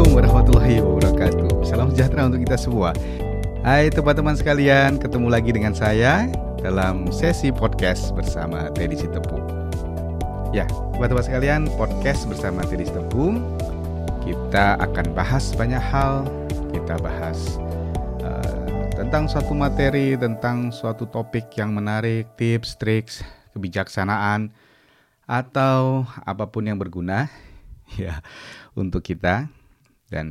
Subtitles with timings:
[0.00, 1.48] Assalamualaikum warahmatullahi wabarakatuh.
[1.60, 2.96] Salam sejahtera untuk kita semua.
[3.60, 6.24] Hai teman-teman sekalian, ketemu lagi dengan saya
[6.64, 9.36] dalam sesi podcast bersama Teddy Sitepu.
[10.56, 10.64] Ya,
[10.96, 13.44] teman-teman sekalian, podcast bersama Teddy Sitepu.
[14.24, 16.24] Kita akan bahas banyak hal.
[16.72, 17.60] Kita bahas
[18.24, 23.20] uh, tentang suatu materi, tentang suatu topik yang menarik, tips, triks,
[23.52, 24.48] kebijaksanaan,
[25.28, 27.28] atau apa pun yang berguna
[28.00, 28.24] ya
[28.72, 29.59] untuk kita
[30.10, 30.26] dan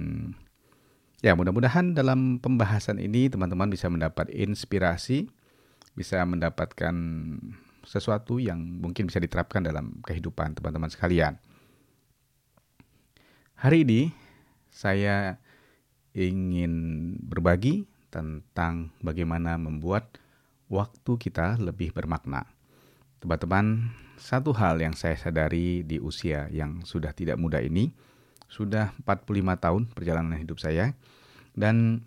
[1.24, 5.32] ya mudah-mudahan dalam pembahasan ini teman-teman bisa mendapat inspirasi,
[5.96, 6.96] bisa mendapatkan
[7.88, 11.40] sesuatu yang mungkin bisa diterapkan dalam kehidupan teman-teman sekalian.
[13.60, 14.12] Hari ini
[14.72, 15.40] saya
[16.16, 20.18] ingin berbagi tentang bagaimana membuat
[20.70, 22.46] waktu kita lebih bermakna.
[23.20, 27.92] Teman-teman, satu hal yang saya sadari di usia yang sudah tidak muda ini,
[28.50, 29.30] sudah 45
[29.62, 30.98] tahun perjalanan hidup saya,
[31.54, 32.04] dan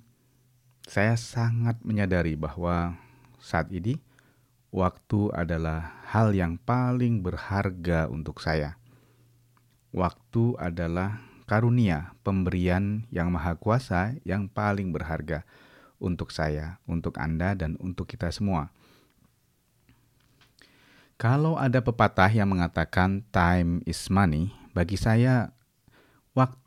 [0.84, 2.98] saya sangat menyadari bahwa
[3.38, 4.02] saat ini
[4.74, 8.76] waktu adalah hal yang paling berharga untuk saya.
[9.94, 15.44] Waktu adalah karunia pemberian yang maha kuasa yang paling berharga
[16.02, 18.74] untuk saya, untuk Anda, dan untuk kita semua.
[21.20, 25.54] Kalau ada pepatah yang mengatakan time is money, bagi saya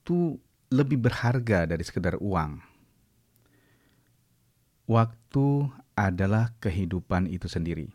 [0.06, 0.38] waktu
[0.70, 2.62] lebih berharga dari sekedar uang.
[4.86, 5.48] Waktu
[5.98, 7.90] adalah kehidupan itu sendiri.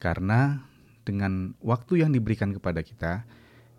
[0.00, 0.64] Karena
[1.04, 3.28] dengan waktu yang diberikan kepada kita,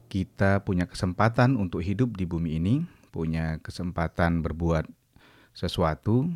[0.05, 4.85] kita punya kesempatan untuk hidup di bumi ini, punya kesempatan berbuat
[5.57, 6.29] sesuatu,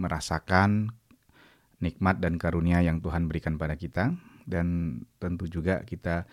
[0.00, 0.88] merasakan
[1.84, 4.16] nikmat dan karunia yang Tuhan berikan pada kita,
[4.48, 6.24] dan tentu juga kita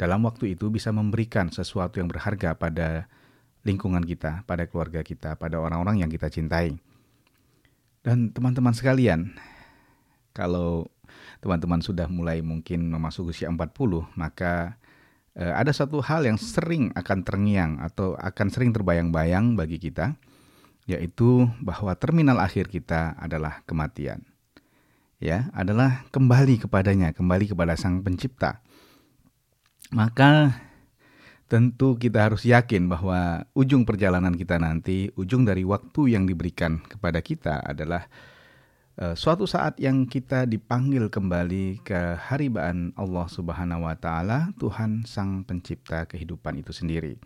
[0.00, 3.12] dalam waktu itu bisa memberikan sesuatu yang berharga pada
[3.62, 6.76] lingkungan kita, pada keluarga kita, pada orang-orang yang kita cintai.
[8.02, 9.30] Dan teman-teman sekalian,
[10.34, 10.90] kalau
[11.38, 13.66] teman-teman sudah mulai mungkin memasuki usia 40,
[14.18, 14.74] maka
[15.38, 20.18] eh, ada satu hal yang sering akan terngiang atau akan sering terbayang-bayang bagi kita,
[20.90, 24.26] yaitu bahwa terminal akhir kita adalah kematian
[25.22, 28.58] ya adalah kembali kepadanya, kembali kepada Sang Pencipta.
[29.94, 30.58] Maka
[31.52, 37.20] tentu kita harus yakin bahwa ujung perjalanan kita nanti, ujung dari waktu yang diberikan kepada
[37.20, 38.08] kita adalah
[38.96, 45.44] uh, suatu saat yang kita dipanggil kembali ke haribaan Allah Subhanahu wa taala, Tuhan Sang
[45.44, 47.20] Pencipta kehidupan itu sendiri.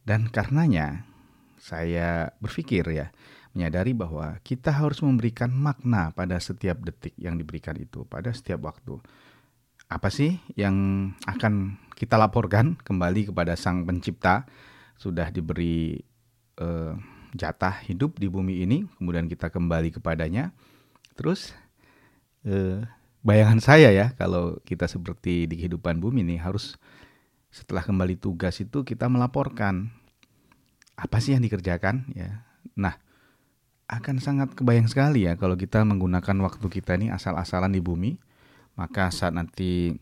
[0.00, 1.04] Dan karenanya
[1.60, 3.12] saya berpikir ya,
[3.52, 8.96] menyadari bahwa kita harus memberikan makna pada setiap detik yang diberikan itu, pada setiap waktu.
[9.92, 14.48] Apa sih yang akan kita laporkan kembali kepada Sang Pencipta?
[14.96, 16.00] Sudah diberi
[16.56, 16.96] uh,
[17.36, 20.56] jatah hidup di bumi ini, kemudian kita kembali kepadanya.
[21.12, 21.52] Terus
[22.48, 22.88] uh,
[23.20, 26.80] bayangan saya ya, kalau kita seperti di kehidupan bumi ini harus
[27.52, 29.92] setelah kembali tugas itu kita melaporkan
[30.96, 32.48] apa sih yang dikerjakan ya.
[32.80, 32.96] Nah,
[33.92, 38.16] akan sangat kebayang sekali ya kalau kita menggunakan waktu kita ini asal-asalan di bumi,
[38.78, 40.00] maka saat nanti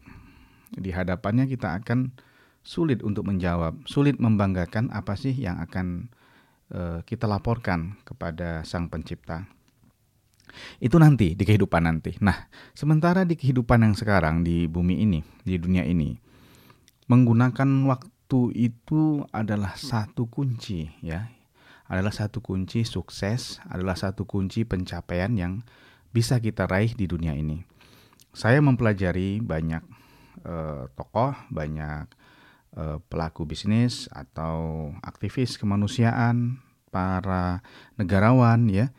[0.74, 2.12] di hadapannya kita akan
[2.60, 6.12] sulit untuk menjawab, sulit membanggakan apa sih yang akan
[6.74, 9.48] uh, kita laporkan kepada Sang Pencipta.
[10.80, 12.16] Itu nanti di kehidupan nanti.
[12.24, 16.16] Nah, sementara di kehidupan yang sekarang di bumi ini, di dunia ini,
[17.08, 21.38] menggunakan waktu itu adalah satu kunci ya
[21.88, 25.64] adalah satu kunci sukses, adalah satu kunci pencapaian yang
[26.12, 27.64] bisa kita raih di dunia ini.
[28.36, 29.80] Saya mempelajari banyak
[30.44, 32.06] uh, tokoh, banyak
[32.76, 37.60] uh, pelaku bisnis atau aktivis kemanusiaan, para
[38.00, 38.90] negarawan ya,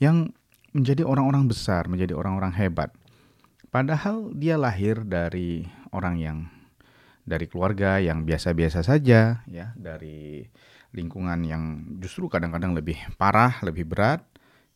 [0.00, 0.32] yang
[0.72, 2.92] menjadi orang-orang besar, menjadi orang-orang hebat.
[3.72, 6.38] Padahal dia lahir dari orang yang
[7.26, 10.46] dari keluarga yang biasa-biasa saja ya, dari
[10.94, 11.62] lingkungan yang
[12.00, 14.24] justru kadang-kadang lebih parah, lebih berat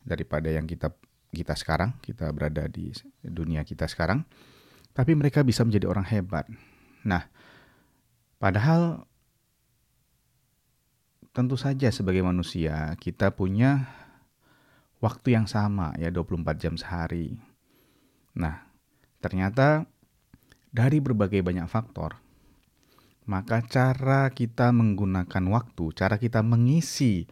[0.03, 0.93] daripada yang kita
[1.31, 2.91] kita sekarang, kita berada di
[3.23, 4.27] dunia kita sekarang.
[4.91, 6.45] Tapi mereka bisa menjadi orang hebat.
[7.07, 7.27] Nah,
[8.37, 9.07] padahal
[11.31, 13.87] tentu saja sebagai manusia kita punya
[14.99, 17.39] waktu yang sama ya 24 jam sehari.
[18.35, 18.67] Nah,
[19.23, 19.87] ternyata
[20.71, 22.19] dari berbagai banyak faktor
[23.29, 27.29] maka cara kita menggunakan waktu, cara kita mengisi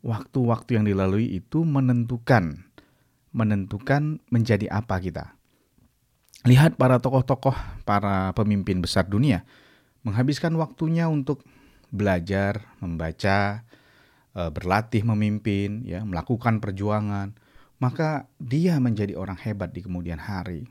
[0.00, 2.70] waktu-waktu yang dilalui itu menentukan
[3.32, 5.36] menentukan menjadi apa kita.
[6.42, 7.54] Lihat para tokoh-tokoh,
[7.86, 9.46] para pemimpin besar dunia
[10.02, 11.46] menghabiskan waktunya untuk
[11.94, 13.62] belajar, membaca,
[14.34, 17.36] uh, berlatih memimpin, ya, melakukan perjuangan,
[17.78, 20.66] maka dia menjadi orang hebat di kemudian hari.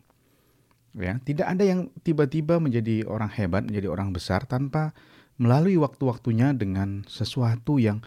[0.91, 4.91] Ya, tidak ada yang tiba-tiba menjadi orang hebat, menjadi orang besar tanpa
[5.39, 8.03] melalui waktu-waktunya dengan sesuatu yang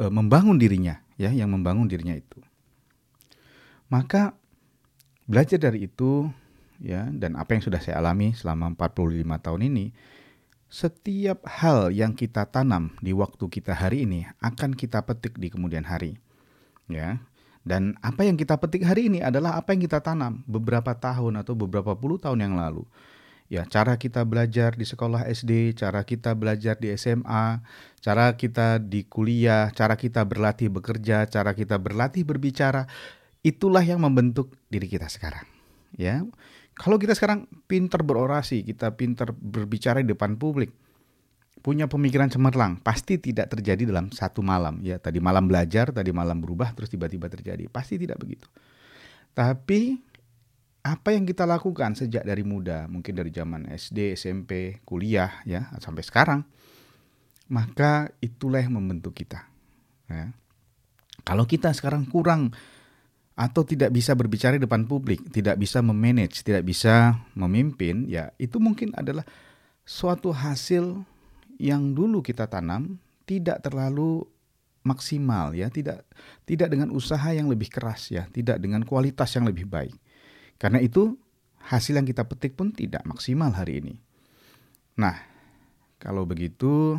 [0.00, 2.40] uh, membangun dirinya, ya, yang membangun dirinya itu.
[3.92, 4.32] Maka
[5.28, 6.32] belajar dari itu
[6.82, 9.86] ya dan apa yang sudah saya alami selama 45 tahun ini
[10.72, 15.84] setiap hal yang kita tanam di waktu kita hari ini akan kita petik di kemudian
[15.84, 16.16] hari.
[16.88, 17.20] Ya.
[17.60, 21.52] Dan apa yang kita petik hari ini adalah apa yang kita tanam beberapa tahun atau
[21.52, 22.88] beberapa puluh tahun yang lalu.
[23.52, 27.60] Ya, cara kita belajar di sekolah SD, cara kita belajar di SMA,
[28.00, 32.88] cara kita di kuliah, cara kita berlatih bekerja, cara kita berlatih berbicara,
[33.44, 35.44] itulah yang membentuk diri kita sekarang.
[36.00, 36.24] Ya,
[36.72, 40.72] kalau kita sekarang pinter berorasi, kita pinter berbicara di depan publik,
[41.62, 44.82] punya pemikiran cemerlang, pasti tidak terjadi dalam satu malam.
[44.82, 47.70] Ya, tadi malam belajar, tadi malam berubah, terus tiba-tiba terjadi.
[47.70, 48.50] Pasti tidak begitu.
[49.32, 50.00] Tapi
[50.82, 56.02] apa yang kita lakukan sejak dari muda, mungkin dari zaman SD, SMP, kuliah, ya sampai
[56.02, 56.42] sekarang,
[57.46, 59.46] maka itulah yang membentuk kita.
[60.10, 60.34] Ya.
[61.22, 62.50] Kalau kita sekarang kurang
[63.32, 68.60] atau tidak bisa berbicara di depan publik, tidak bisa memanage, tidak bisa memimpin, ya itu
[68.60, 69.24] mungkin adalah
[69.88, 71.00] suatu hasil
[71.56, 74.26] yang dulu kita tanam tidak terlalu
[74.82, 76.04] maksimal ya, tidak
[76.44, 79.96] tidak dengan usaha yang lebih keras ya, tidak dengan kualitas yang lebih baik.
[80.60, 81.16] Karena itu
[81.64, 83.94] hasil yang kita petik pun tidak maksimal hari ini.
[84.98, 85.16] Nah,
[86.02, 86.98] kalau begitu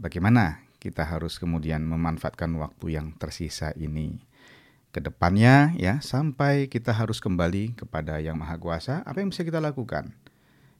[0.00, 4.31] bagaimana kita harus kemudian memanfaatkan waktu yang tersisa ini?
[4.92, 9.58] Ke depannya ya sampai kita harus kembali kepada Yang Maha Kuasa, apa yang bisa kita
[9.58, 10.12] lakukan?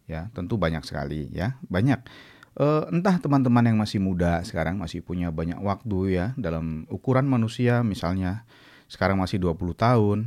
[0.05, 2.05] Ya, tentu banyak sekali ya, banyak.
[2.53, 7.81] Uh, entah teman-teman yang masih muda sekarang masih punya banyak waktu ya dalam ukuran manusia
[7.81, 8.45] misalnya
[8.93, 10.19] sekarang masih 20 tahun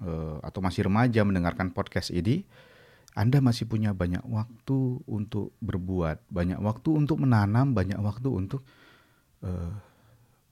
[0.00, 2.48] uh, atau masih remaja mendengarkan podcast ini,
[3.12, 8.64] Anda masih punya banyak waktu untuk berbuat, banyak waktu untuk menanam, banyak waktu untuk
[9.44, 9.76] uh,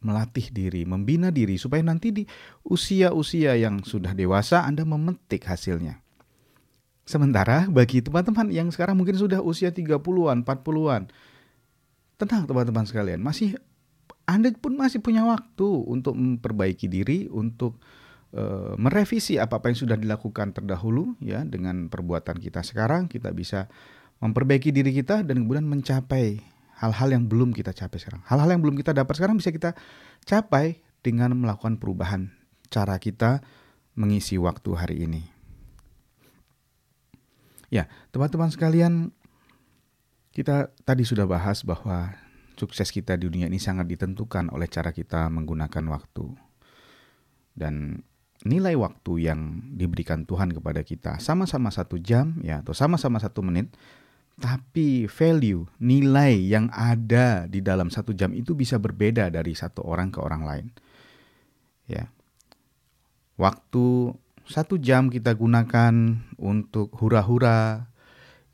[0.05, 2.23] melatih diri, membina diri supaya nanti di
[2.67, 6.01] usia-usia yang sudah dewasa Anda memetik hasilnya.
[7.07, 11.03] Sementara bagi teman-teman yang sekarang mungkin sudah usia 30-an, 40-an,
[12.19, 13.55] tenang teman-teman sekalian, masih
[14.27, 17.79] Anda pun masih punya waktu untuk memperbaiki diri, untuk
[18.35, 23.71] uh, merevisi apa-apa yang sudah dilakukan terdahulu ya dengan perbuatan kita sekarang kita bisa
[24.21, 26.41] memperbaiki diri kita dan kemudian mencapai
[26.77, 28.23] hal-hal yang belum kita capai sekarang.
[28.29, 29.73] Hal-hal yang belum kita dapat sekarang bisa kita
[30.29, 32.33] capai dengan melakukan perubahan
[32.69, 33.41] cara kita
[33.97, 35.23] mengisi waktu hari ini.
[37.73, 39.11] Ya, teman-teman sekalian,
[40.31, 42.15] kita tadi sudah bahas bahwa
[42.55, 46.27] sukses kita di dunia ini sangat ditentukan oleh cara kita menggunakan waktu.
[47.57, 48.05] Dan
[48.45, 53.73] nilai waktu yang diberikan Tuhan kepada kita sama-sama satu jam ya atau sama-sama satu menit
[54.37, 60.13] tapi value, nilai yang ada di dalam satu jam itu bisa berbeda dari satu orang
[60.13, 60.67] ke orang lain.
[61.89, 62.13] Ya,
[63.41, 64.13] waktu
[64.45, 67.89] satu jam kita gunakan untuk hura-hura,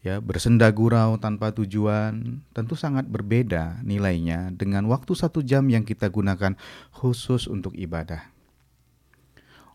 [0.06, 6.06] ya bersenda gurau tanpa tujuan, tentu sangat berbeda nilainya dengan waktu satu jam yang kita
[6.06, 6.54] gunakan
[6.94, 8.30] khusus untuk ibadah.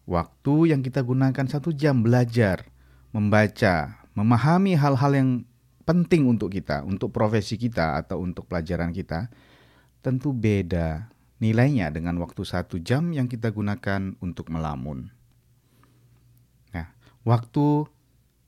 [0.08, 2.63] Waktu yang kita gunakan satu jam belajar,
[3.12, 5.29] membaca, memahami hal-hal yang
[5.88, 9.32] penting untuk kita, untuk profesi kita atau untuk pelajaran kita,
[10.03, 11.08] tentu beda
[11.39, 15.08] nilainya dengan waktu satu jam yang kita gunakan untuk melamun.
[16.75, 16.91] Nah,
[17.24, 17.88] waktu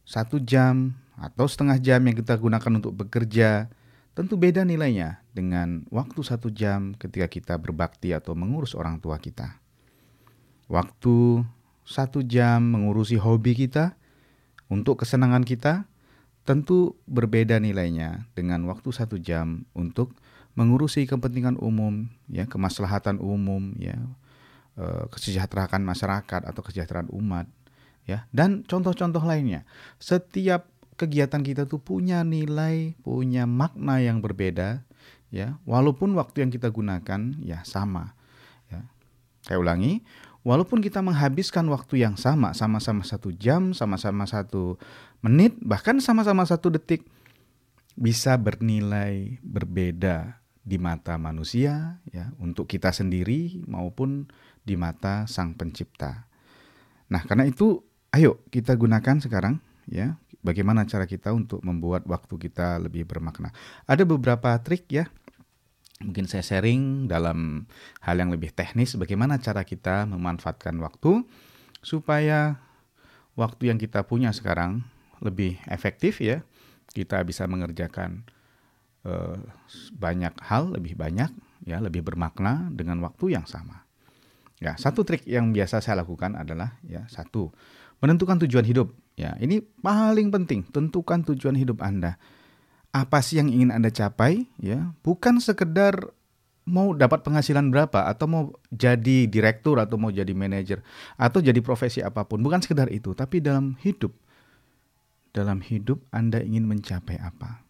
[0.03, 3.71] satu jam atau setengah jam yang kita gunakan untuk bekerja,
[4.11, 9.63] tentu beda nilainya dengan waktu satu jam ketika kita berbakti atau mengurus orang tua kita.
[10.67, 11.47] Waktu
[11.87, 13.97] satu jam mengurusi hobi kita
[14.69, 15.88] untuk kesenangan kita,
[16.49, 20.17] tentu berbeda nilainya dengan waktu satu jam untuk
[20.57, 24.01] mengurusi kepentingan umum, ya kemaslahatan umum, ya
[24.73, 27.45] eh, kesejahteraan masyarakat atau kesejahteraan umat,
[28.09, 29.61] ya dan contoh-contoh lainnya.
[30.01, 30.65] Setiap
[30.97, 34.81] kegiatan kita tuh punya nilai, punya makna yang berbeda,
[35.29, 38.17] ya walaupun waktu yang kita gunakan ya sama.
[38.73, 38.89] Ya.
[39.45, 40.01] Saya ulangi,
[40.41, 44.81] walaupun kita menghabiskan waktu yang sama, sama-sama satu jam, sama-sama satu
[45.25, 47.03] menit, bahkan sama-sama satu detik,
[47.99, 54.29] bisa bernilai berbeda di mata manusia, ya, untuk kita sendiri maupun
[54.63, 56.29] di mata Sang Pencipta.
[57.09, 57.81] Nah, karena itu,
[58.13, 59.59] ayo kita gunakan sekarang,
[59.89, 63.51] ya, bagaimana cara kita untuk membuat waktu kita lebih bermakna.
[63.89, 65.09] Ada beberapa trik, ya,
[65.99, 67.67] Mungkin saya sharing dalam
[67.99, 71.27] hal yang lebih teknis bagaimana cara kita memanfaatkan waktu
[71.83, 72.55] supaya
[73.35, 74.87] waktu yang kita punya sekarang
[75.23, 76.43] lebih efektif ya.
[76.89, 78.25] Kita bisa mengerjakan
[79.05, 79.37] uh,
[79.93, 81.29] banyak hal lebih banyak
[81.63, 83.85] ya, lebih bermakna dengan waktu yang sama.
[84.59, 87.53] Ya, satu trik yang biasa saya lakukan adalah ya satu
[88.03, 88.91] menentukan tujuan hidup.
[89.15, 92.19] Ya, ini paling penting, tentukan tujuan hidup Anda
[92.89, 96.09] apa sih yang ingin Anda capai ya bukan sekedar
[96.69, 100.81] mau dapat penghasilan berapa atau mau jadi direktur atau mau jadi manajer
[101.17, 104.13] atau jadi profesi apa pun bukan sekedar itu tapi dalam hidup
[105.39, 107.63] dalam hidup Anda ingin mencapai apa?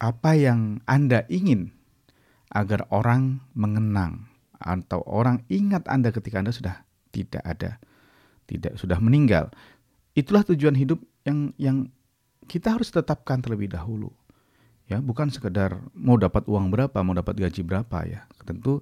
[0.00, 1.76] Apa yang Anda ingin
[2.48, 7.76] agar orang mengenang atau orang ingat Anda ketika Anda sudah tidak ada
[8.48, 9.52] tidak sudah meninggal?
[10.16, 11.92] Itulah tujuan hidup yang yang
[12.48, 14.08] kita harus tetapkan terlebih dahulu.
[14.88, 18.24] Ya bukan sekedar mau dapat uang berapa mau dapat gaji berapa ya.
[18.48, 18.80] Tentu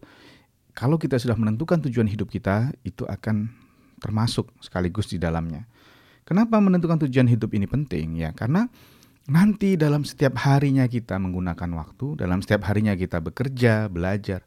[0.71, 3.51] kalau kita sudah menentukan tujuan hidup kita itu akan
[3.99, 5.67] termasuk sekaligus di dalamnya
[6.25, 8.69] kenapa menentukan tujuan hidup ini penting ya karena
[9.25, 14.45] nanti dalam setiap harinya kita menggunakan waktu dalam setiap harinya kita bekerja belajar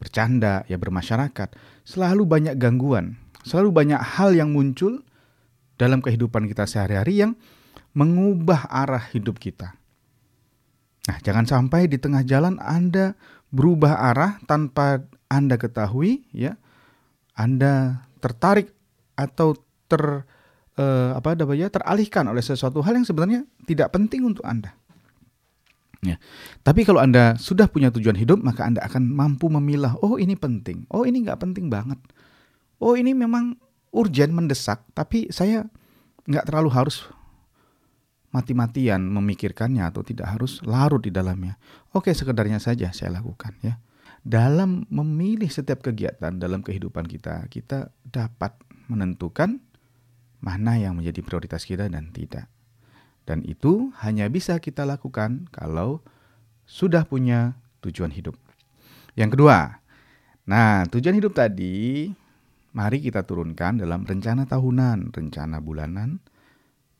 [0.00, 1.52] bercanda ya bermasyarakat
[1.84, 5.04] selalu banyak gangguan selalu banyak hal yang muncul
[5.76, 7.32] dalam kehidupan kita sehari-hari yang
[7.92, 9.76] mengubah arah hidup kita
[11.06, 13.14] Nah, jangan sampai di tengah jalan Anda
[13.54, 16.58] berubah arah tanpa Anda ketahui ya.
[17.38, 18.74] Anda tertarik
[19.14, 19.54] atau
[19.86, 20.26] ter
[20.76, 24.76] eh, apa namanya teralihkan oleh sesuatu hal yang sebenarnya tidak penting untuk Anda.
[26.04, 26.20] Ya.
[26.62, 30.86] Tapi kalau Anda sudah punya tujuan hidup, maka Anda akan mampu memilah, oh ini penting,
[30.92, 31.98] oh ini nggak penting banget.
[32.78, 33.56] Oh ini memang
[33.90, 35.64] urgent, mendesak, tapi saya
[36.28, 37.08] nggak terlalu harus
[38.34, 41.56] mati-matian memikirkannya atau tidak harus larut di dalamnya.
[41.96, 43.80] Oke, sekedarnya saja saya lakukan ya.
[44.26, 48.58] Dalam memilih setiap kegiatan dalam kehidupan kita, kita dapat
[48.90, 49.62] menentukan
[50.40, 52.46] mana yang menjadi prioritas kita dan tidak.
[53.26, 56.00] Dan itu hanya bisa kita lakukan kalau
[56.66, 58.38] sudah punya tujuan hidup.
[59.18, 59.82] Yang kedua,
[60.46, 62.10] nah tujuan hidup tadi
[62.76, 66.20] mari kita turunkan dalam rencana tahunan, rencana bulanan,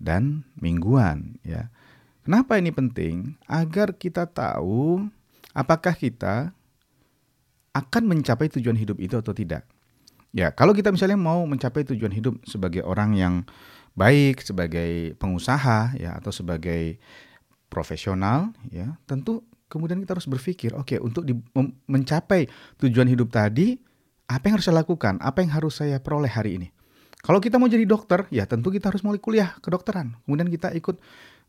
[0.00, 1.68] dan mingguan ya.
[2.26, 3.38] Kenapa ini penting?
[3.46, 5.06] Agar kita tahu
[5.54, 6.50] apakah kita
[7.70, 9.62] akan mencapai tujuan hidup itu atau tidak.
[10.36, 13.34] Ya, kalau kita misalnya mau mencapai tujuan hidup sebagai orang yang
[13.96, 17.00] baik, sebagai pengusaha ya atau sebagai
[17.72, 19.40] profesional ya, tentu
[19.72, 21.32] kemudian kita harus berpikir, oke, okay, untuk di,
[21.88, 23.80] mencapai tujuan hidup tadi,
[24.28, 25.16] apa yang harus saya lakukan?
[25.24, 26.68] Apa yang harus saya peroleh hari ini?
[27.24, 30.20] Kalau kita mau jadi dokter, ya tentu kita harus mulai kuliah kedokteran.
[30.28, 31.00] Kemudian kita ikut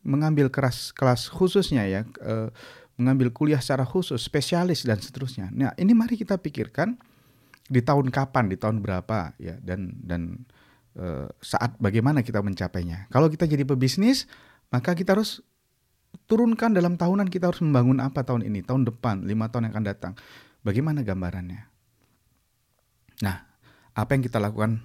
[0.07, 2.49] mengambil kelas kelas khususnya ya, e,
[2.95, 5.51] mengambil kuliah secara khusus, spesialis dan seterusnya.
[5.53, 6.97] Nah, ini mari kita pikirkan
[7.67, 10.47] di tahun kapan, di tahun berapa ya dan dan
[10.95, 13.11] e, saat bagaimana kita mencapainya.
[13.11, 14.25] Kalau kita jadi pebisnis,
[14.71, 15.43] maka kita harus
[16.25, 19.85] turunkan dalam tahunan kita harus membangun apa tahun ini, tahun depan, lima tahun yang akan
[19.85, 20.13] datang.
[20.63, 21.61] Bagaimana gambarannya?
[23.23, 23.37] Nah,
[23.95, 24.83] apa yang kita lakukan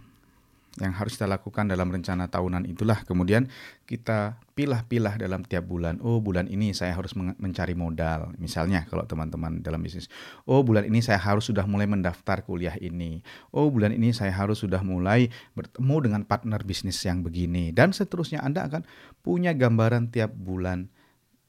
[0.81, 3.45] yang harus kita lakukan dalam rencana tahunan itulah kemudian
[3.85, 6.01] kita pilah-pilah dalam tiap bulan.
[6.01, 8.33] Oh, bulan ini saya harus mencari modal.
[8.41, 10.09] Misalnya kalau teman-teman dalam bisnis,
[10.49, 13.21] oh bulan ini saya harus sudah mulai mendaftar kuliah ini.
[13.53, 18.41] Oh, bulan ini saya harus sudah mulai bertemu dengan partner bisnis yang begini dan seterusnya.
[18.41, 18.89] Anda akan
[19.21, 20.89] punya gambaran tiap bulan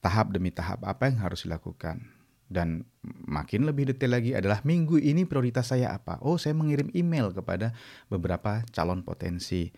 [0.03, 2.22] tahap demi tahap apa yang harus dilakukan.
[2.47, 2.85] Dan
[3.25, 6.21] makin lebih detail lagi adalah minggu ini prioritas saya apa?
[6.21, 7.73] Oh, saya mengirim email kepada
[8.07, 9.71] beberapa calon potensi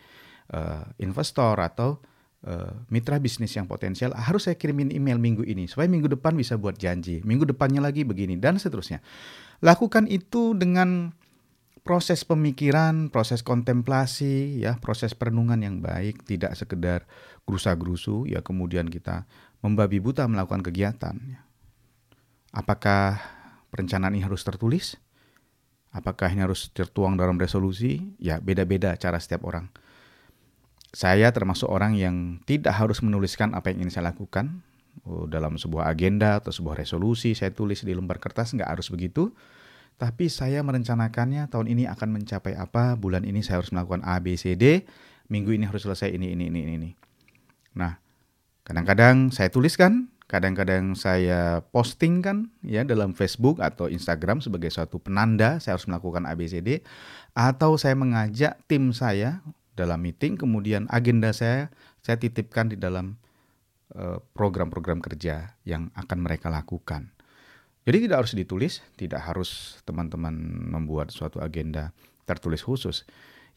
[0.51, 2.01] uh, investor atau
[2.45, 4.11] uh, mitra bisnis yang potensial.
[4.13, 7.23] Harus saya kirimin email minggu ini supaya minggu depan bisa buat janji.
[7.23, 8.99] Minggu depannya lagi begini dan seterusnya.
[9.63, 11.15] Lakukan itu dengan
[11.85, 17.05] proses pemikiran, proses kontemplasi, ya, proses perenungan yang baik, tidak sekedar
[17.45, 19.29] gerusa-gerusu, ya kemudian kita
[19.61, 21.13] membabi buta melakukan kegiatan.
[21.13, 21.44] Ya.
[22.55, 23.19] Apakah
[23.75, 24.95] perencanaan ini harus tertulis?
[25.91, 28.15] Apakah ini harus tertuang dalam resolusi?
[28.15, 29.67] Ya, beda-beda cara setiap orang.
[30.95, 34.63] Saya termasuk orang yang tidak harus menuliskan apa yang ingin saya lakukan
[35.03, 37.35] oh, dalam sebuah agenda atau sebuah resolusi.
[37.35, 39.35] Saya tulis di lembar kertas, nggak harus begitu.
[39.99, 44.35] Tapi saya merencanakannya tahun ini akan mencapai apa, bulan ini saya harus melakukan A, B,
[44.35, 44.83] C, D,
[45.31, 46.89] minggu ini harus selesai ini, ini, ini, ini.
[47.75, 47.95] Nah,
[48.67, 55.61] kadang-kadang saya tuliskan, kadang-kadang saya posting kan ya dalam Facebook atau Instagram sebagai suatu penanda
[55.61, 56.81] saya harus melakukan ABCD
[57.37, 59.45] atau saya mengajak tim saya
[59.77, 61.69] dalam meeting kemudian agenda saya
[62.01, 63.21] saya titipkan di dalam
[63.93, 67.13] eh, program-program kerja yang akan mereka lakukan.
[67.85, 70.33] Jadi tidak harus ditulis, tidak harus teman-teman
[70.73, 71.93] membuat suatu agenda
[72.25, 73.05] tertulis khusus.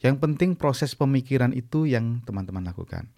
[0.05, 3.09] Yang penting proses pemikiran itu yang teman-teman lakukan.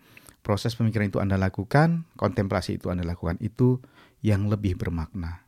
[0.42, 3.78] Proses pemikiran itu Anda lakukan, kontemplasi itu Anda lakukan, itu
[4.26, 5.46] yang lebih bermakna.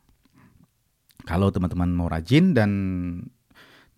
[1.26, 2.72] Kalau teman-teman mau rajin dan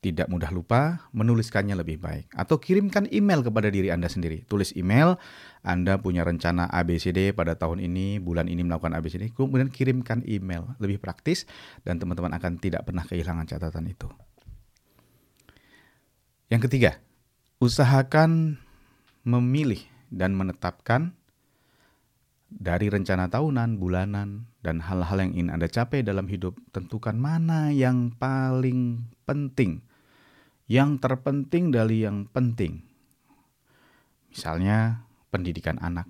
[0.06, 2.30] tidak mudah lupa, menuliskannya lebih baik.
[2.38, 4.46] Atau kirimkan email kepada diri Anda sendiri.
[4.46, 5.18] Tulis email,
[5.66, 10.78] Anda punya rencana ABCD pada tahun ini, bulan ini melakukan ABCD, kemudian kirimkan email.
[10.78, 11.50] Lebih praktis
[11.82, 14.06] dan teman-teman akan tidak pernah kehilangan catatan itu.
[16.54, 17.02] Yang ketiga,
[17.58, 18.62] usahakan
[19.26, 21.14] memilih dan menetapkan
[22.50, 28.14] dari rencana tahunan, bulanan, dan hal-hal yang ingin Anda capai dalam hidup, tentukan mana yang
[28.16, 29.82] paling penting
[30.66, 32.82] yang terpenting dari yang penting.
[34.34, 36.10] Misalnya pendidikan anak,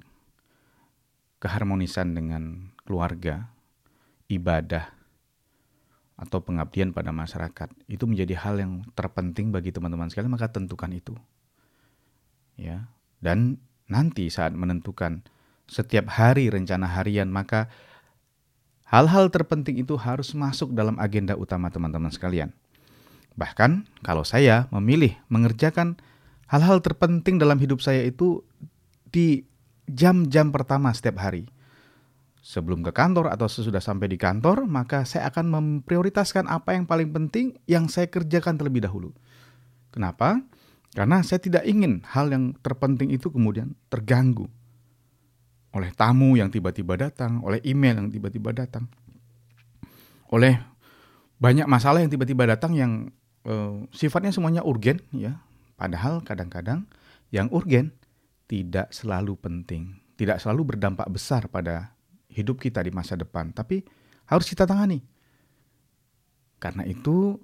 [1.44, 3.52] keharmonisan dengan keluarga,
[4.32, 4.90] ibadah,
[6.16, 7.70] atau pengabdian pada masyarakat.
[7.92, 11.14] Itu menjadi hal yang terpenting bagi teman-teman sekalian, maka tentukan itu.
[12.56, 12.88] Ya.
[13.20, 13.60] Dan
[13.90, 15.26] nanti saat menentukan
[15.66, 17.70] setiap hari rencana harian, maka
[18.86, 22.54] hal-hal terpenting itu harus masuk dalam agenda utama teman-teman sekalian.
[23.36, 26.00] Bahkan kalau saya memilih mengerjakan
[26.48, 28.46] hal-hal terpenting dalam hidup saya itu
[29.10, 29.44] di
[29.90, 31.50] jam-jam pertama setiap hari.
[32.46, 37.10] Sebelum ke kantor atau sesudah sampai di kantor, maka saya akan memprioritaskan apa yang paling
[37.10, 39.18] penting yang saya kerjakan terlebih dahulu.
[39.90, 40.46] Kenapa?
[40.96, 44.48] Karena saya tidak ingin hal yang terpenting itu kemudian terganggu
[45.76, 48.88] oleh tamu yang tiba-tiba datang, oleh email yang tiba-tiba datang,
[50.32, 50.56] oleh
[51.36, 53.12] banyak masalah yang tiba-tiba datang yang
[53.44, 55.44] uh, sifatnya semuanya urgen ya.
[55.76, 56.88] Padahal kadang-kadang
[57.28, 57.92] yang urgen
[58.48, 61.92] tidak selalu penting, tidak selalu berdampak besar pada
[62.32, 63.84] hidup kita di masa depan, tapi
[64.32, 65.04] harus kita tangani.
[66.56, 67.36] Karena itu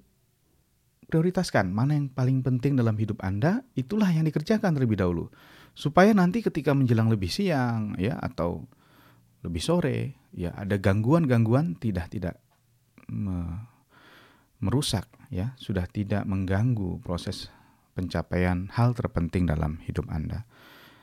[1.12, 5.28] prioritaskan mana yang paling penting dalam hidup Anda, itulah yang dikerjakan terlebih dahulu.
[5.76, 8.64] Supaya nanti ketika menjelang lebih siang ya atau
[9.44, 12.40] lebih sore, ya ada gangguan-gangguan tidak tidak
[14.56, 17.52] merusak ya, sudah tidak mengganggu proses
[17.92, 20.48] pencapaian hal terpenting dalam hidup Anda.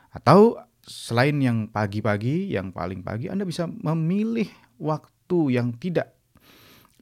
[0.10, 4.50] Atau selain yang pagi-pagi, yang paling pagi Anda bisa memilih
[4.82, 6.18] waktu yang tidak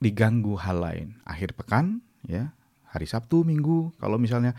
[0.03, 1.07] diganggu hal lain.
[1.23, 2.51] Akhir pekan ya,
[2.91, 4.55] hari Sabtu, Minggu, kalau misalnya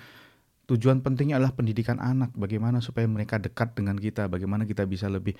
[0.68, 5.32] tujuan pentingnya adalah pendidikan anak, bagaimana supaya mereka dekat dengan kita, bagaimana kita bisa lebih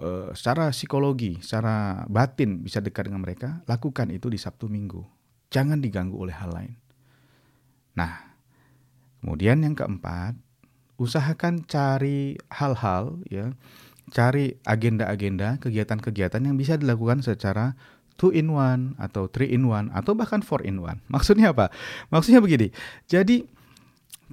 [0.00, 5.04] uh, secara psikologi, secara batin bisa dekat dengan mereka, lakukan itu di Sabtu Minggu.
[5.52, 6.74] Jangan diganggu oleh hal lain.
[7.96, 8.36] Nah,
[9.20, 10.36] kemudian yang keempat,
[10.96, 13.52] usahakan cari hal-hal ya,
[14.12, 17.76] cari agenda-agenda, kegiatan-kegiatan yang bisa dilakukan secara
[18.16, 21.00] two in one atau three in one atau bahkan four in one.
[21.12, 21.72] Maksudnya apa?
[22.10, 22.72] Maksudnya begini.
[23.06, 23.44] Jadi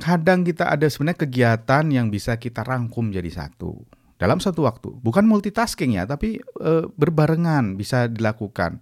[0.01, 3.77] kadang kita ada sebenarnya kegiatan yang bisa kita rangkum jadi satu
[4.17, 4.89] dalam satu waktu.
[5.03, 8.81] Bukan multitasking ya, tapi e, berbarengan bisa dilakukan.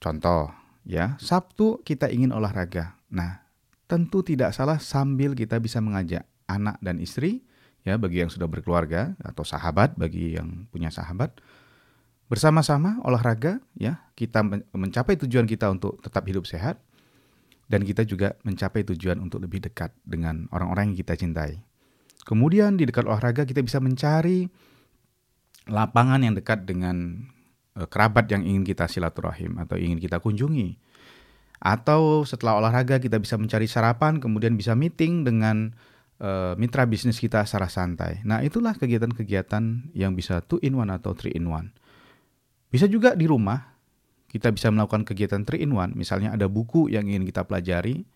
[0.00, 0.48] Contoh,
[0.88, 2.96] ya Sabtu kita ingin olahraga.
[3.12, 3.44] Nah,
[3.90, 7.42] tentu tidak salah sambil kita bisa mengajak anak dan istri
[7.82, 11.40] ya bagi yang sudah berkeluarga atau sahabat bagi yang punya sahabat
[12.30, 16.78] bersama-sama olahraga ya kita mencapai tujuan kita untuk tetap hidup sehat
[17.66, 21.66] dan kita juga mencapai tujuan untuk lebih dekat dengan orang-orang yang kita cintai.
[22.22, 24.46] Kemudian di dekat olahraga kita bisa mencari
[25.66, 27.26] lapangan yang dekat dengan
[27.70, 30.76] Eh, kerabat yang ingin kita silaturahim atau ingin kita kunjungi.
[31.62, 35.76] Atau setelah olahraga kita bisa mencari sarapan, kemudian bisa meeting dengan
[36.16, 38.24] uh, mitra bisnis kita secara santai.
[38.24, 41.68] Nah itulah kegiatan-kegiatan yang bisa two in one atau three in one.
[42.70, 43.74] Bisa juga di rumah,
[44.30, 45.92] kita bisa melakukan kegiatan three in one.
[45.98, 48.06] Misalnya ada buku yang ingin kita pelajari.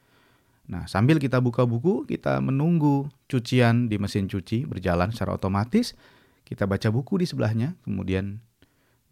[0.70, 5.98] Nah sambil kita buka buku, kita menunggu cucian di mesin cuci berjalan secara otomatis.
[6.46, 8.38] Kita baca buku di sebelahnya, kemudian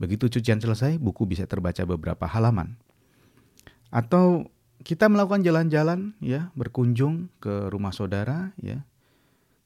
[0.03, 2.75] Begitu cucian selesai, buku bisa terbaca beberapa halaman.
[3.95, 4.51] Atau
[4.83, 8.83] kita melakukan jalan-jalan ya, berkunjung ke rumah saudara ya.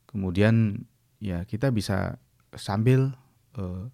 [0.05, 0.85] Kemudian
[1.25, 2.21] ya kita bisa
[2.53, 3.17] sambil
[3.57, 3.89] uh,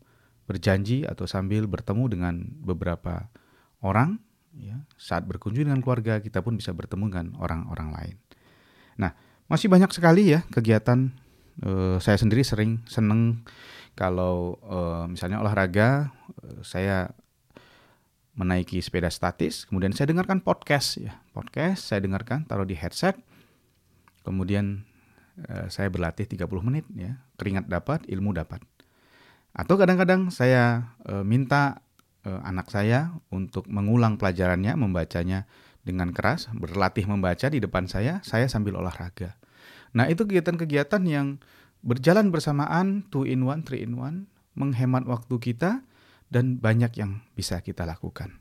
[0.52, 3.32] berjanji atau sambil bertemu dengan beberapa
[3.80, 4.20] orang
[4.52, 4.84] ya.
[5.00, 8.16] Saat berkunjung dengan keluarga kita pun bisa bertemu dengan orang-orang lain.
[9.00, 9.16] Nah,
[9.48, 11.08] masih banyak sekali ya kegiatan
[11.64, 13.48] uh, saya sendiri sering seneng
[13.96, 17.12] kalau uh, misalnya olahraga, uh, saya
[18.32, 23.20] menaiki sepeda statis, kemudian saya dengarkan podcast ya, podcast saya dengarkan taruh di headset,
[24.24, 24.88] kemudian
[25.68, 28.60] saya berlatih 30 menit ya, keringat dapat, ilmu dapat.
[29.52, 31.84] Atau kadang-kadang saya uh, minta
[32.24, 35.44] uh, anak saya untuk mengulang pelajarannya, membacanya
[35.84, 39.36] dengan keras, berlatih membaca di depan saya, saya sambil olahraga.
[39.92, 41.36] Nah, itu kegiatan-kegiatan yang
[41.84, 45.84] berjalan bersamaan, two in one, three in one, menghemat waktu kita
[46.32, 48.40] dan banyak yang bisa kita lakukan.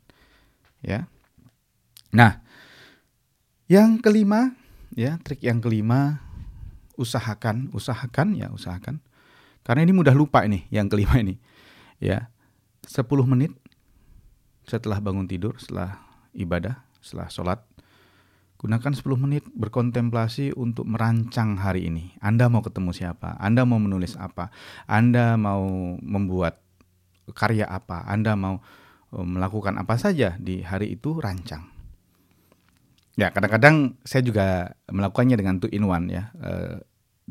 [0.80, 1.12] Ya.
[2.16, 2.40] Nah,
[3.68, 4.56] yang kelima,
[4.96, 6.24] ya, trik yang kelima,
[6.96, 9.04] usahakan, usahakan ya, usahakan.
[9.62, 11.38] Karena ini mudah lupa ini, yang kelima ini.
[12.02, 12.34] Ya.
[12.86, 13.54] 10 menit
[14.66, 16.02] setelah bangun tidur, setelah
[16.34, 17.60] ibadah, setelah sholat,
[18.58, 22.18] gunakan 10 menit berkontemplasi untuk merancang hari ini.
[22.22, 23.38] Anda mau ketemu siapa?
[23.38, 24.50] Anda mau menulis apa?
[24.90, 25.66] Anda mau
[26.02, 26.62] membuat
[27.34, 28.06] karya apa?
[28.06, 28.62] Anda mau
[29.14, 31.82] eh, melakukan apa saja di hari itu rancang.
[33.20, 36.32] Ya, kadang-kadang saya juga melakukannya dengan two in one ya.
[36.40, 36.80] E,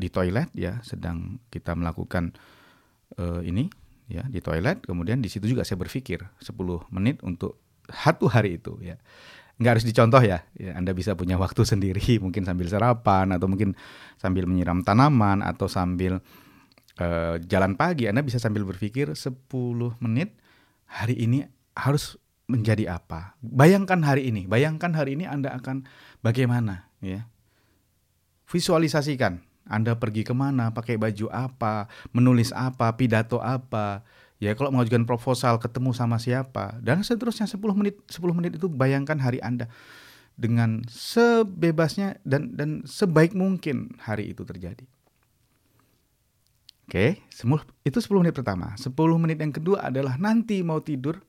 [0.01, 2.33] di toilet ya, sedang kita melakukan
[3.15, 3.69] e, ini
[4.09, 6.57] ya di toilet, kemudian di situ juga saya berpikir 10
[6.91, 8.97] menit untuk satu hari itu ya
[9.61, 10.41] nggak harus dicontoh ya.
[10.57, 10.73] ya.
[10.75, 13.77] Anda bisa punya waktu sendiri, mungkin sambil sarapan atau mungkin
[14.17, 16.25] sambil menyiram tanaman atau sambil
[16.97, 18.09] uh, jalan pagi.
[18.09, 19.37] Anda bisa sambil berpikir 10
[20.01, 20.33] menit
[20.89, 21.45] hari ini
[21.77, 22.17] harus
[22.49, 23.39] menjadi apa.
[23.45, 25.87] Bayangkan hari ini, bayangkan hari ini Anda akan
[26.25, 27.29] bagaimana ya.
[28.51, 34.03] Visualisasikan Anda pergi ke mana, pakai baju apa, menulis apa, pidato apa,
[34.41, 39.21] Ya kalau mengajukan proposal ketemu sama siapa dan seterusnya 10 menit 10 menit itu bayangkan
[39.21, 39.69] hari Anda
[40.33, 44.89] dengan sebebasnya dan dan sebaik mungkin hari itu terjadi.
[46.89, 47.21] Oke,
[47.85, 48.73] itu 10 menit pertama.
[48.81, 51.21] 10 menit yang kedua adalah nanti mau tidur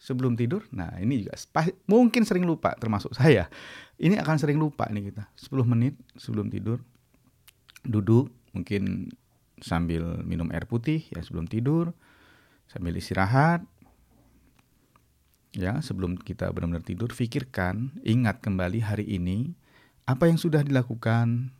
[0.00, 0.64] sebelum tidur.
[0.72, 1.36] Nah, ini juga
[1.84, 3.46] mungkin sering lupa termasuk saya.
[4.00, 5.28] Ini akan sering lupa nih kita.
[5.36, 6.80] 10 menit sebelum tidur
[7.84, 9.12] duduk mungkin
[9.60, 11.94] sambil minum air putih ya sebelum tidur
[12.68, 13.62] sambil istirahat.
[15.54, 19.54] Ya sebelum kita benar-benar tidur pikirkan ingat kembali hari ini
[20.02, 21.54] apa yang sudah dilakukan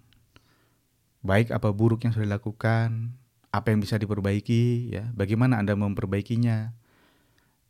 [1.23, 3.15] baik apa buruk yang sudah dilakukan
[3.55, 6.75] apa yang bisa diperbaiki ya bagaimana anda memperbaikinya.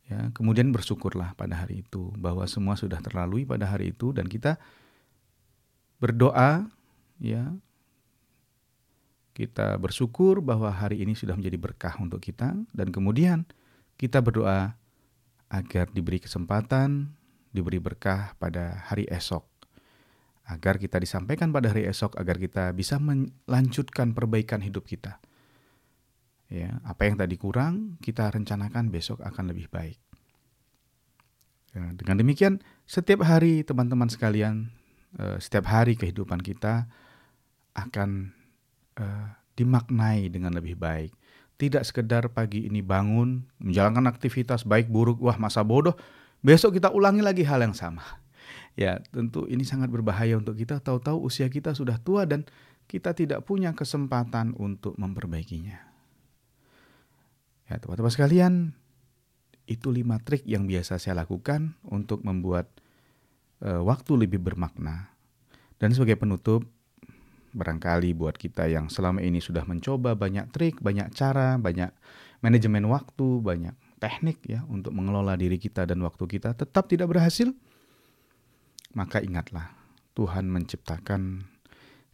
[0.05, 4.57] Ya kemudian bersyukurlah pada hari itu bahwa semua sudah terlalui pada hari itu dan kita
[6.01, 6.69] berdoa
[7.21, 7.53] ya
[9.35, 13.43] kita bersyukur bahwa hari ini sudah menjadi berkah untuk kita dan kemudian
[13.99, 14.79] kita berdoa
[15.51, 17.11] agar diberi kesempatan,
[17.51, 19.43] diberi berkah pada hari esok.
[20.47, 25.19] Agar kita disampaikan pada hari esok agar kita bisa melanjutkan perbaikan hidup kita.
[26.47, 29.97] Ya, apa yang tadi kurang kita rencanakan besok akan lebih baik.
[31.73, 34.71] Ya, dengan demikian, setiap hari teman-teman sekalian,
[35.17, 36.87] eh, setiap hari kehidupan kita
[37.73, 38.31] akan
[38.99, 41.11] uh, dimaknai dengan lebih baik.
[41.55, 45.95] Tidak sekedar pagi ini bangun, menjalankan aktivitas baik buruk, wah masa bodoh,
[46.43, 48.03] besok kita ulangi lagi hal yang sama.
[48.75, 50.83] Ya, tentu ini sangat berbahaya untuk kita.
[50.83, 52.43] Tahu-tahu usia kita sudah tua dan
[52.91, 55.79] kita tidak punya kesempatan untuk memperbaikinya.
[57.71, 58.53] Ya, teman-teman sekalian,
[59.65, 62.67] itu lima trik yang biasa saya lakukan untuk membuat
[63.63, 65.09] uh, waktu lebih bermakna.
[65.81, 66.67] Dan sebagai penutup,
[67.55, 71.89] barangkali buat kita yang selama ini sudah mencoba banyak trik, banyak cara, banyak
[72.43, 77.55] manajemen waktu, banyak teknik ya untuk mengelola diri kita dan waktu kita tetap tidak berhasil,
[78.91, 79.71] maka ingatlah
[80.13, 81.47] Tuhan menciptakan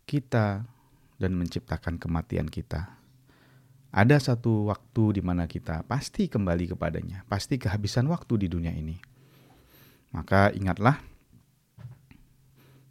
[0.05, 0.63] kita
[1.17, 2.97] dan menciptakan kematian kita.
[3.91, 8.95] Ada satu waktu di mana kita pasti kembali kepadanya, pasti kehabisan waktu di dunia ini.
[10.15, 11.03] Maka ingatlah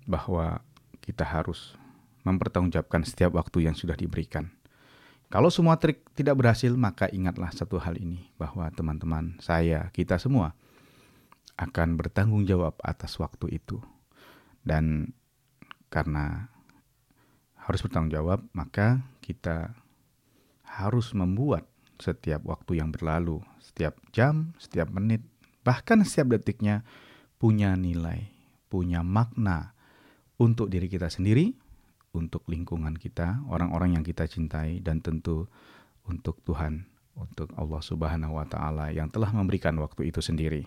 [0.04, 0.60] bahwa
[1.00, 1.79] kita harus
[2.24, 4.52] mempertanggungjawabkan setiap waktu yang sudah diberikan.
[5.30, 10.59] Kalau semua trik tidak berhasil, maka ingatlah satu hal ini, bahwa teman-teman, saya, kita semua
[11.54, 13.78] akan bertanggung jawab atas waktu itu.
[14.66, 15.14] Dan
[15.87, 16.50] karena
[17.54, 19.70] harus bertanggung jawab, maka kita
[20.66, 21.68] harus membuat
[22.00, 25.20] setiap waktu yang berlalu, setiap jam, setiap menit,
[25.62, 26.83] bahkan setiap detiknya
[27.37, 28.33] punya nilai,
[28.72, 29.76] punya makna
[30.40, 31.60] untuk diri kita sendiri,
[32.11, 35.46] untuk lingkungan kita, orang-orang yang kita cintai dan tentu
[36.07, 40.66] untuk Tuhan, untuk Allah Subhanahu wa taala yang telah memberikan waktu itu sendiri.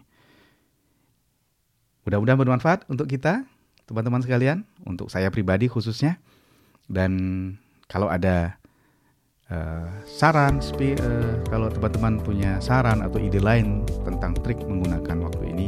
[2.04, 3.48] Mudah-mudahan bermanfaat untuk kita,
[3.88, 6.20] teman-teman sekalian, untuk saya pribadi khususnya.
[6.84, 7.12] Dan
[7.88, 8.60] kalau ada
[9.48, 15.44] uh, saran, spi, uh, kalau teman-teman punya saran atau ide lain tentang trik menggunakan waktu
[15.56, 15.68] ini,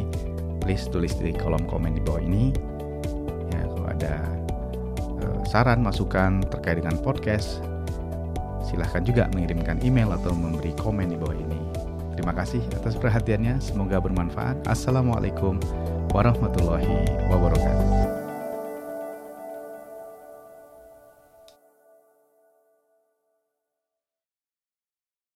[0.59, 2.51] please tulis di kolom komen di bawah ini.
[3.55, 4.13] Ya, kalau ada
[5.45, 7.61] saran, masukan terkait dengan podcast,
[8.65, 11.59] silahkan juga mengirimkan email atau memberi komen di bawah ini.
[12.17, 13.61] Terima kasih atas perhatiannya.
[13.61, 14.65] Semoga bermanfaat.
[14.65, 15.61] Assalamualaikum
[16.15, 18.24] warahmatullahi wabarakatuh.